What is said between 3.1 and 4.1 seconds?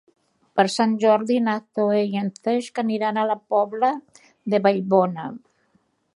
a la Pobla